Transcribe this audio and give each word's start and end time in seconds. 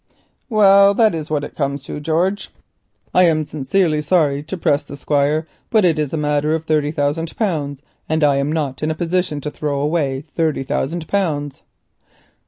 "Well, 0.49 0.95
that 0.95 1.13
is 1.13 1.29
what 1.29 1.43
it 1.43 1.55
comes 1.55 1.83
to, 1.83 1.99
George. 1.99 2.49
I 3.13 3.25
am 3.25 3.43
sincerely 3.43 4.01
sorry 4.01 4.41
to 4.41 4.57
press 4.57 4.81
the 4.81 4.97
Squire, 4.97 5.45
but 5.69 5.85
it's 5.85 6.11
a 6.11 6.17
matter 6.17 6.55
of 6.55 6.65
thirty 6.65 6.89
thousand 6.89 7.37
pounds, 7.37 7.83
and 8.09 8.23
I 8.23 8.37
am 8.37 8.51
not 8.51 8.81
in 8.81 8.89
a 8.89 8.95
position 8.95 9.41
to 9.41 9.51
throw 9.51 9.79
away 9.79 10.21
thirty 10.35 10.63
thousand 10.63 11.07
pounds." 11.07 11.61